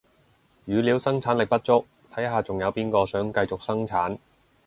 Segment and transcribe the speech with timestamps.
[0.65, 4.17] 語料生產力不足，睇下仲有邊個想繼續生產